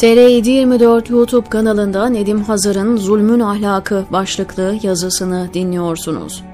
TR724 0.00 1.12
YouTube 1.12 1.48
kanalında 1.48 2.08
Nedim 2.08 2.42
Hazar'ın 2.42 2.96
Zulmün 2.96 3.40
Ahlakı 3.40 4.04
başlıklı 4.10 4.78
yazısını 4.82 5.50
dinliyorsunuz. 5.54 6.44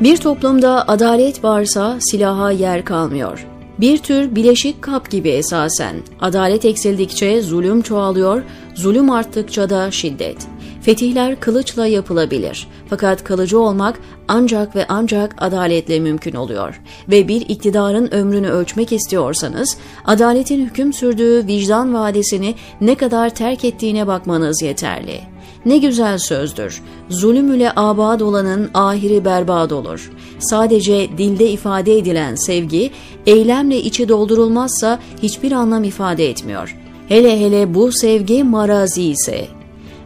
Bir 0.00 0.16
toplumda 0.16 0.88
adalet 0.88 1.44
varsa 1.44 1.96
silaha 2.00 2.50
yer 2.50 2.84
kalmıyor. 2.84 3.46
Bir 3.80 3.98
tür 3.98 4.36
bileşik 4.36 4.82
kap 4.82 5.10
gibi 5.10 5.28
esasen. 5.28 5.96
Adalet 6.20 6.64
eksildikçe 6.64 7.42
zulüm 7.42 7.82
çoğalıyor, 7.82 8.42
zulüm 8.74 9.10
arttıkça 9.10 9.70
da 9.70 9.90
şiddet. 9.90 10.36
Fetihler 10.84 11.40
kılıçla 11.40 11.86
yapılabilir. 11.86 12.68
Fakat 12.90 13.24
kalıcı 13.24 13.60
olmak 13.60 14.00
ancak 14.28 14.76
ve 14.76 14.86
ancak 14.88 15.34
adaletle 15.38 16.00
mümkün 16.00 16.34
oluyor. 16.34 16.80
Ve 17.08 17.28
bir 17.28 17.40
iktidarın 17.40 18.14
ömrünü 18.14 18.48
ölçmek 18.48 18.92
istiyorsanız, 18.92 19.76
adaletin 20.04 20.66
hüküm 20.66 20.92
sürdüğü 20.92 21.46
vicdan 21.46 21.94
vadesini 21.94 22.54
ne 22.80 22.94
kadar 22.94 23.30
terk 23.30 23.64
ettiğine 23.64 24.06
bakmanız 24.06 24.62
yeterli. 24.62 25.20
Ne 25.66 25.78
güzel 25.78 26.18
sözdür. 26.18 26.82
Zulüm 27.08 27.54
ile 27.54 27.72
abad 27.76 28.20
olanın 28.20 28.70
ahiri 28.74 29.24
berbad 29.24 29.70
olur. 29.70 30.12
Sadece 30.38 31.18
dilde 31.18 31.50
ifade 31.50 31.98
edilen 31.98 32.34
sevgi, 32.34 32.90
eylemle 33.26 33.76
içi 33.76 34.08
doldurulmazsa 34.08 34.98
hiçbir 35.22 35.52
anlam 35.52 35.84
ifade 35.84 36.30
etmiyor. 36.30 36.76
Hele 37.08 37.40
hele 37.40 37.74
bu 37.74 37.92
sevgi 37.92 38.44
marazi 38.44 39.02
ise, 39.02 39.48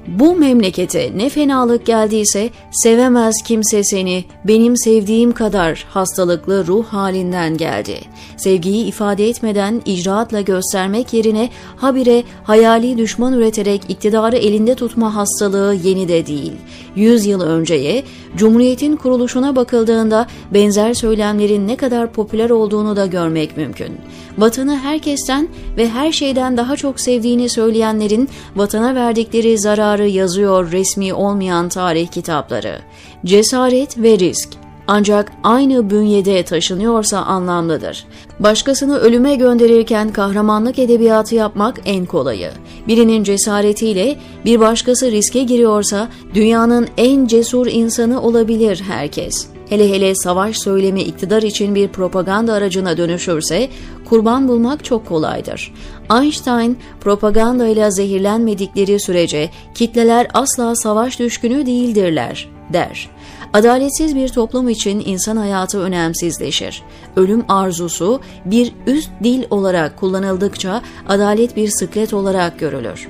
bu 0.09 0.37
memlekete 0.37 1.12
ne 1.17 1.29
fenalık 1.29 1.87
geldiyse 1.87 2.51
sevemez 2.71 3.43
kimse 3.45 3.85
seni 3.85 4.25
benim 4.45 4.77
sevdiğim 4.77 5.33
kadar 5.33 5.87
hastalıklı 5.91 6.67
ruh 6.67 6.87
halinden 6.87 7.57
geldi. 7.57 8.01
Sevgiyi 8.37 8.84
ifade 8.84 9.29
etmeden 9.29 9.83
icraatla 9.84 10.41
göstermek 10.41 11.12
yerine 11.12 11.51
habire 11.77 12.25
hayali 12.45 12.98
düşman 12.98 13.33
üreterek 13.33 13.83
iktidarı 13.89 14.36
elinde 14.36 14.75
tutma 14.75 15.14
hastalığı 15.14 15.75
yeni 15.84 16.09
de 16.09 16.27
değil. 16.27 16.53
Yüz 16.97 17.27
yıl 17.27 17.41
önceye 17.41 18.05
Cumhuriyet'in 18.36 18.97
kuruluşuna 18.97 19.56
bakıldığında 19.56 20.27
benzer 20.55 20.95
söylemlerin 20.95 21.69
ne 21.69 21.77
kadar 21.77 22.12
popüler 22.12 22.51
olduğunu 22.51 22.97
da 22.97 23.06
görmek 23.06 23.56
mümkün. 23.56 23.98
Vatanı 24.39 24.77
herkesten 24.79 25.48
ve 25.77 25.89
her 25.89 26.12
şeyden 26.12 26.56
daha 26.56 26.77
çok 26.77 27.01
sevdiğini 27.01 27.48
söyleyenlerin 27.48 28.29
vatana 28.56 28.95
verdikleri 28.95 29.59
zararı 29.59 29.98
yazıyor 30.05 30.73
resmi 30.73 31.15
olmayan 31.15 31.69
tarih 31.69 32.09
kitapları. 32.09 32.79
Cesaret 33.25 33.99
ve 33.99 34.19
risk 34.19 34.49
ancak 34.89 35.33
aynı 35.43 35.91
bünyede 35.91 36.43
taşınıyorsa 36.43 37.19
anlamlıdır. 37.19 38.05
Başkasını 38.41 38.99
ölüme 38.99 39.35
gönderirken 39.35 40.13
kahramanlık 40.13 40.79
edebiyatı 40.79 41.35
yapmak 41.35 41.81
en 41.85 42.07
kolayı. 42.07 42.51
Birinin 42.89 43.25
cesaretiyle 43.25 44.17
bir 44.45 44.61
başkası 44.61 45.11
riske 45.11 45.43
giriyorsa 45.43 46.09
dünyanın 46.35 46.89
en 46.97 47.27
cesur 47.27 47.67
insanı 47.67 48.23
olabilir 48.23 48.83
herkes. 48.89 49.58
Hele 49.69 49.91
hele 49.91 50.14
savaş 50.14 50.58
söylemi 50.58 51.02
iktidar 51.02 51.42
için 51.42 51.74
bir 51.74 51.88
propaganda 51.88 52.52
aracına 52.52 52.97
dönüşürse 52.97 53.69
kurban 54.08 54.48
bulmak 54.48 54.84
çok 54.84 55.08
kolaydır. 55.08 55.74
Einstein 56.20 56.78
propagandayla 57.00 57.91
zehirlenmedikleri 57.91 59.00
sürece 59.00 59.50
kitleler 59.74 60.27
asla 60.34 60.77
savaş 60.77 61.19
düşkünü 61.19 61.66
değildirler 61.66 62.48
der. 62.72 63.11
Adaletsiz 63.52 64.16
bir 64.16 64.28
toplum 64.28 64.69
için 64.69 65.02
insan 65.06 65.36
hayatı 65.36 65.80
önemsizleşir. 65.80 66.83
Ölüm 67.16 67.44
arzusu 67.48 68.20
bir 68.44 68.72
üst 68.86 69.11
dil 69.24 69.44
olarak 69.50 69.96
kullanıldıkça 69.96 70.83
adalet 71.08 71.56
bir 71.56 71.69
sıklet 71.69 72.14
olarak 72.14 72.58
görülür. 72.58 73.08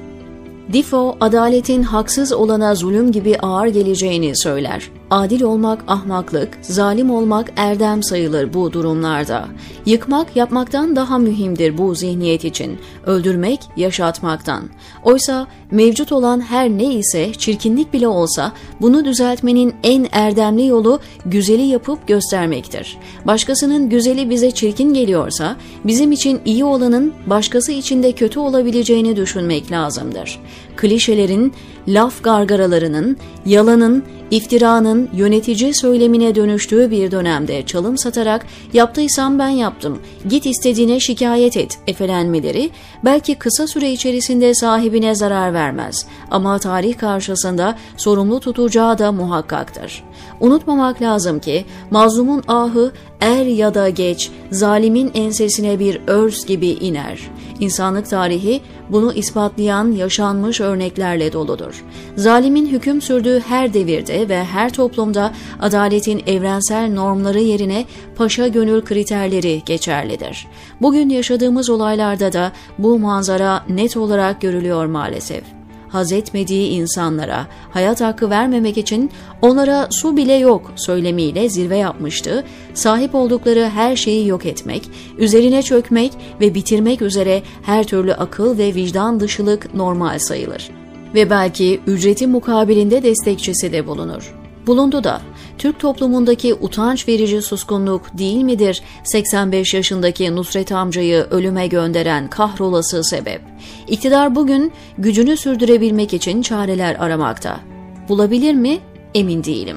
Defoe, 0.73 1.17
adaletin 1.21 1.83
haksız 1.83 2.33
olana 2.33 2.75
zulüm 2.75 3.13
gibi 3.13 3.39
ağır 3.39 3.67
geleceğini 3.67 4.37
söyler. 4.37 4.91
Adil 5.11 5.43
olmak 5.43 5.85
ahmaklık, 5.87 6.59
zalim 6.63 7.11
olmak 7.11 7.53
erdem 7.57 8.03
sayılır 8.03 8.55
bu 8.55 8.73
durumlarda. 8.73 9.49
Yıkmak 9.87 10.37
yapmaktan 10.37 10.97
daha 10.97 11.19
mühimdir 11.19 11.79
bu 11.79 11.95
zihniyet 11.95 12.45
için, 12.45 12.79
öldürmek 13.07 13.61
yaşatmaktan. 13.77 14.65
Oysa 15.05 15.47
mevcut 15.71 16.13
olan 16.13 16.41
her 16.41 16.69
ne 16.69 16.95
ise 16.95 17.33
çirkinlik 17.33 17.93
bile 17.93 18.09
olsa 18.09 18.53
bunu 18.81 19.05
düzeltmenin 19.05 19.75
en 19.83 20.09
erdemli 20.13 20.67
yolu 20.67 21.01
güzeli 21.27 21.63
yapıp 21.63 22.09
göstermektir. 22.09 22.99
Başkasının 23.25 23.89
güzeli 23.89 24.31
bize 24.31 24.51
çirkin 24.51 24.95
geliyorsa 24.95 25.57
bizim 25.85 26.13
için 26.13 26.41
iyi 26.45 26.65
olanın 26.65 27.15
başkası 27.27 27.73
için 27.73 28.03
de 28.03 28.13
kötü 28.13 28.39
olabileceğini 28.39 29.17
düşünmek 29.17 29.73
lazımdır. 29.73 30.41
Klişelerin, 30.77 31.53
laf 31.89 32.25
gargaralarının, 32.25 33.17
yalanın, 33.47 34.05
iftiranın 34.31 34.98
yönetici 35.13 35.75
söylemine 35.75 36.35
dönüştüğü 36.35 36.91
bir 36.91 37.11
dönemde 37.11 37.67
çalım 37.67 37.99
satarak 37.99 38.47
yaptıysam 38.73 39.39
ben 39.39 39.49
yaptım, 39.49 39.99
git 40.29 40.47
istediğine 40.47 41.01
şikayet 41.01 41.57
et 41.57 41.79
efelenmeleri 41.87 42.71
belki 43.05 43.35
kısa 43.35 43.67
süre 43.67 43.93
içerisinde 43.93 44.55
sahibine 44.55 45.15
zarar 45.15 45.55
vermez 45.55 46.07
ama 46.31 46.59
tarih 46.59 46.99
karşısında 46.99 47.79
sorumlu 47.97 48.41
tutacağı 48.41 48.99
da 48.99 49.13
muhakkaktır. 49.13 50.05
Unutmamak 50.41 51.03
lazım 51.03 51.39
ki 51.39 51.65
mazlumun 51.91 52.43
ahı 52.49 52.93
er 53.21 53.47
ya 53.47 53.75
da 53.75 53.89
geç 53.89 54.31
zalimin 54.51 55.11
ensesine 55.15 55.79
bir 55.79 56.01
örs 56.07 56.47
gibi 56.47 56.69
iner. 56.69 57.21
İnsanlık 57.61 58.11
tarihi 58.11 58.61
bunu 58.91 59.13
ispatlayan 59.13 59.93
yaşanmış 59.93 60.61
örneklerle 60.61 61.33
doludur. 61.33 61.85
Zalimin 62.17 62.67
hüküm 62.67 63.03
sürdüğü 63.03 63.41
her 63.41 63.75
devirde 63.75 64.29
ve 64.29 64.45
her 64.45 64.73
toplumda 64.73 65.33
adaletin 65.61 66.23
evrensel 66.27 66.93
normları 66.93 67.41
yerine 67.41 67.85
paşa 68.17 68.49
gönül 68.49 68.81
kriterleri 68.81 69.63
geçerlidir. 69.67 70.47
Bugün 70.81 71.09
yaşadığımız 71.09 71.71
olaylarda 71.71 72.33
da 72.33 72.53
bu 72.79 72.99
manzara 72.99 73.65
net 73.69 73.97
olarak 73.97 74.41
görülüyor 74.41 74.87
maalesef 74.87 75.58
haz 75.89 76.13
etmediği 76.13 76.69
insanlara 76.69 77.47
hayat 77.71 78.01
hakkı 78.01 78.31
vermemek 78.31 78.79
için 78.79 79.11
onlara 79.43 79.89
su 79.91 80.17
bile 80.17 80.33
yok 80.33 80.73
söylemiyle 80.77 81.49
zirve 81.49 81.77
yapmıştı, 81.77 82.45
sahip 82.75 83.15
oldukları 83.15 83.69
her 83.69 83.97
şeyi 83.97 84.27
yok 84.27 84.47
etmek, 84.47 84.91
üzerine 85.19 85.63
çökmek 85.63 86.13
ve 86.41 86.55
bitirmek 86.55 87.03
üzere 87.03 87.43
her 87.63 87.85
türlü 87.85 88.15
akıl 88.15 88.59
ve 88.59 88.75
vicdan 88.75 89.21
dışılık 89.21 89.75
normal 89.75 90.19
sayılır. 90.19 90.71
Ve 91.15 91.31
belki 91.31 91.81
ücreti 91.87 92.27
mukabilinde 92.27 93.03
destekçisi 93.03 93.73
de 93.73 93.87
bulunur. 93.87 94.35
Bulundu 94.67 95.05
da 95.05 95.21
Türk 95.59 95.79
toplumundaki 95.79 96.55
utanç 96.55 97.09
verici 97.09 97.43
suskunluk 97.43 98.19
değil 98.19 98.43
midir 98.43 98.83
85 99.05 99.75
yaşındaki 99.75 100.37
Nusret 100.37 100.73
amcayı 100.73 101.27
ölüme 101.31 101.67
gönderen 101.67 102.31
kahrolası 102.31 103.05
sebep? 103.05 103.41
İktidar 103.89 104.35
bugün 104.35 104.73
gücünü 104.99 105.37
sürdürebilmek 105.37 106.15
için 106.15 106.43
çareler 106.43 106.97
aramakta. 106.99 107.61
Bulabilir 108.09 108.55
mi? 108.55 108.79
Emin 109.15 109.45
değilim. 109.45 109.77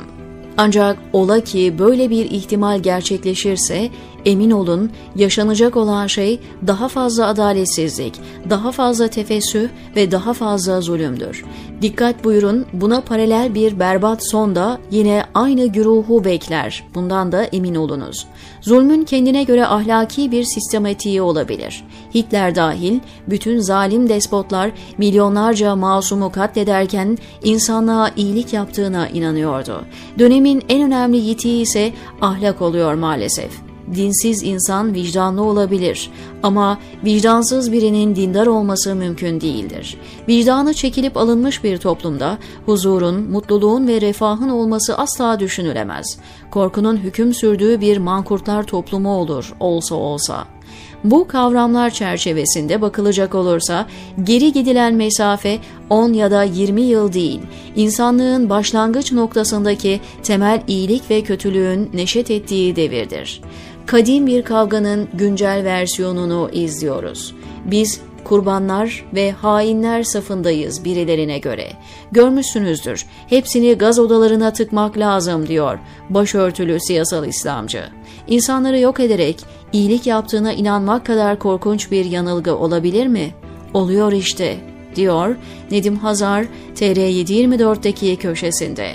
Ancak 0.57 0.97
ola 1.13 1.39
ki 1.39 1.75
böyle 1.79 2.09
bir 2.09 2.25
ihtimal 2.25 2.79
gerçekleşirse 2.79 3.89
emin 4.25 4.51
olun 4.51 4.91
yaşanacak 5.15 5.77
olan 5.77 6.07
şey 6.07 6.39
daha 6.67 6.87
fazla 6.87 7.27
adaletsizlik, 7.27 8.13
daha 8.49 8.71
fazla 8.71 9.07
tefessüh 9.07 9.69
ve 9.95 10.11
daha 10.11 10.33
fazla 10.33 10.81
zulümdür. 10.81 11.45
Dikkat 11.81 12.23
buyurun 12.23 12.65
buna 12.73 13.01
paralel 13.01 13.55
bir 13.55 13.79
berbat 13.79 14.29
son 14.29 14.55
da 14.55 14.79
yine 14.91 15.23
aynı 15.33 15.65
güruhu 15.65 16.25
bekler. 16.25 16.83
Bundan 16.95 17.31
da 17.31 17.43
emin 17.43 17.75
olunuz. 17.75 18.27
Zulmün 18.61 19.03
kendine 19.03 19.43
göre 19.43 19.65
ahlaki 19.65 20.31
bir 20.31 20.43
sistematiği 20.43 21.21
olabilir. 21.21 21.83
Hitler 22.15 22.55
dahil 22.55 22.99
bütün 23.27 23.59
zalim 23.59 24.09
despotlar 24.09 24.71
milyonlarca 24.97 25.75
masumu 25.75 26.31
katlederken 26.31 27.17
insanlığa 27.43 28.11
iyilik 28.17 28.53
yaptığına 28.53 29.07
inanıyordu. 29.07 29.81
Dönemin 30.19 30.63
en 30.69 30.81
önemli 30.81 31.17
yitiği 31.17 31.61
ise 31.61 31.93
ahlak 32.21 32.61
oluyor 32.61 32.93
maalesef 32.93 33.70
dinsiz 33.95 34.43
insan 34.43 34.93
vicdanlı 34.93 35.43
olabilir 35.43 36.09
ama 36.43 36.79
vicdansız 37.05 37.71
birinin 37.71 38.15
dindar 38.15 38.47
olması 38.47 38.95
mümkün 38.95 39.41
değildir. 39.41 39.97
Vicdanı 40.27 40.73
çekilip 40.73 41.17
alınmış 41.17 41.63
bir 41.63 41.77
toplumda 41.77 42.37
huzurun, 42.65 43.21
mutluluğun 43.21 43.87
ve 43.87 44.01
refahın 44.01 44.49
olması 44.49 44.97
asla 44.97 45.39
düşünülemez. 45.39 46.17
Korkunun 46.51 46.97
hüküm 46.97 47.33
sürdüğü 47.33 47.81
bir 47.81 47.97
mankurtlar 47.97 48.63
toplumu 48.63 49.17
olur, 49.17 49.53
olsa 49.59 49.95
olsa. 49.95 50.47
Bu 51.03 51.27
kavramlar 51.27 51.89
çerçevesinde 51.89 52.81
bakılacak 52.81 53.35
olursa 53.35 53.87
geri 54.23 54.53
gidilen 54.53 54.93
mesafe 54.93 55.59
10 55.89 56.13
ya 56.13 56.31
da 56.31 56.43
20 56.43 56.81
yıl 56.81 57.13
değil, 57.13 57.41
insanlığın 57.75 58.49
başlangıç 58.49 59.11
noktasındaki 59.11 59.99
temel 60.23 60.61
iyilik 60.67 61.09
ve 61.09 61.21
kötülüğün 61.21 61.89
neşet 61.93 62.31
ettiği 62.31 62.75
devirdir. 62.75 63.41
Kadim 63.85 64.27
bir 64.27 64.43
kavganın 64.43 65.09
güncel 65.13 65.61
versiyonunu 65.63 66.49
izliyoruz. 66.53 67.35
Biz 67.65 68.01
kurbanlar 68.23 69.05
ve 69.13 69.31
hainler 69.31 70.03
safındayız 70.03 70.85
birilerine 70.85 71.39
göre. 71.39 71.67
Görmüşsünüzdür, 72.11 73.05
hepsini 73.27 73.73
gaz 73.73 73.99
odalarına 73.99 74.53
tıkmak 74.53 74.97
lazım 74.97 75.47
diyor 75.47 75.79
başörtülü 76.09 76.79
siyasal 76.79 77.27
İslamcı. 77.27 77.83
İnsanları 78.27 78.79
yok 78.79 78.99
ederek 78.99 79.39
iyilik 79.73 80.07
yaptığına 80.07 80.53
inanmak 80.53 81.05
kadar 81.05 81.39
korkunç 81.39 81.91
bir 81.91 82.05
yanılgı 82.05 82.57
olabilir 82.57 83.07
mi? 83.07 83.31
Oluyor 83.73 84.11
işte, 84.11 84.57
diyor 84.95 85.35
Nedim 85.71 85.95
Hazar 85.95 86.45
TR724'deki 86.75 88.15
köşesinde. 88.15 88.91